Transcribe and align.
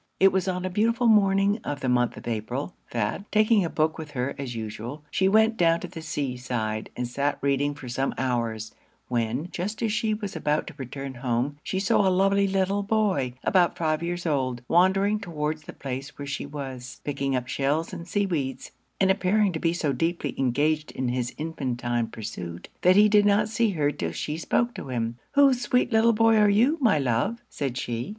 It 0.19 0.31
was 0.31 0.47
on 0.47 0.65
a 0.65 0.69
beautiful 0.71 1.05
morning 1.05 1.59
of 1.63 1.81
the 1.81 1.87
month 1.87 2.17
of 2.17 2.27
April, 2.27 2.73
that, 2.89 3.31
taking 3.31 3.63
a 3.63 3.69
book 3.69 3.99
with 3.99 4.09
her 4.17 4.33
as 4.35 4.55
usual, 4.55 5.03
she 5.11 5.27
went 5.29 5.57
down 5.57 5.79
to 5.81 5.87
the 5.87 6.01
sea 6.01 6.37
side, 6.37 6.89
and 6.97 7.07
sat 7.07 7.37
reading 7.39 7.75
for 7.75 7.87
some 7.87 8.15
hours; 8.17 8.73
when, 9.09 9.49
just 9.51 9.83
as 9.83 9.93
she 9.93 10.15
was 10.15 10.35
about 10.35 10.65
to 10.65 10.73
return 10.77 11.13
home, 11.13 11.59
she 11.61 11.79
saw 11.79 12.01
a 12.01 12.09
lovely 12.09 12.47
little 12.47 12.81
boy, 12.81 13.35
about 13.43 13.77
five 13.77 14.01
years 14.01 14.25
old, 14.25 14.63
wandering 14.67 15.19
towards 15.19 15.65
the 15.65 15.71
place 15.71 16.17
where 16.17 16.25
she 16.25 16.47
was, 16.47 16.99
picking 17.03 17.35
up 17.35 17.47
shells 17.47 17.93
and 17.93 18.07
sea 18.07 18.25
weeds, 18.25 18.71
and 18.99 19.11
appearing 19.11 19.51
to 19.53 19.59
be 19.59 19.71
so 19.71 19.93
deeply 19.93 20.33
engaged 20.39 20.89
in 20.93 21.09
his 21.09 21.31
infantine 21.37 22.07
pursuit, 22.07 22.69
that 22.81 22.95
he 22.95 23.07
did 23.07 23.23
not 23.27 23.47
see 23.49 23.69
her 23.73 23.91
'till 23.91 24.11
she 24.11 24.35
spoke 24.35 24.73
to 24.73 24.87
him. 24.89 25.19
'Whose 25.33 25.61
sweet 25.61 25.91
little 25.91 26.11
boy 26.13 26.37
are 26.37 26.49
you, 26.49 26.79
my 26.81 26.97
love?' 26.97 27.39
said 27.49 27.77
she. 27.77 28.09